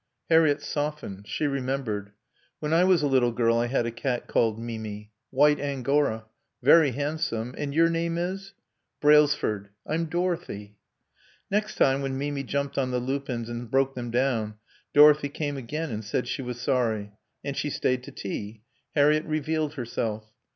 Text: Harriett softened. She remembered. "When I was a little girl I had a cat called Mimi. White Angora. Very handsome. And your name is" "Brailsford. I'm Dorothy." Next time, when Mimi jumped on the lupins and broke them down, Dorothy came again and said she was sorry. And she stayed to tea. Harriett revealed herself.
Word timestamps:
Harriett 0.31 0.63
softened. 0.63 1.27
She 1.27 1.45
remembered. 1.45 2.13
"When 2.59 2.73
I 2.73 2.83
was 2.83 3.03
a 3.03 3.07
little 3.07 3.31
girl 3.31 3.57
I 3.59 3.67
had 3.67 3.85
a 3.85 3.91
cat 3.91 4.25
called 4.25 4.57
Mimi. 4.57 5.11
White 5.29 5.59
Angora. 5.59 6.25
Very 6.63 6.93
handsome. 6.93 7.53
And 7.55 7.71
your 7.71 7.87
name 7.87 8.17
is" 8.17 8.53
"Brailsford. 8.99 9.69
I'm 9.85 10.05
Dorothy." 10.05 10.75
Next 11.51 11.75
time, 11.75 12.01
when 12.01 12.17
Mimi 12.17 12.41
jumped 12.41 12.79
on 12.79 12.89
the 12.89 12.97
lupins 12.97 13.47
and 13.47 13.69
broke 13.69 13.93
them 13.93 14.09
down, 14.09 14.55
Dorothy 14.91 15.29
came 15.29 15.55
again 15.55 15.91
and 15.91 16.03
said 16.03 16.27
she 16.27 16.41
was 16.41 16.59
sorry. 16.59 17.11
And 17.43 17.55
she 17.55 17.69
stayed 17.69 18.01
to 18.05 18.11
tea. 18.11 18.63
Harriett 18.95 19.25
revealed 19.25 19.75
herself. 19.75 20.25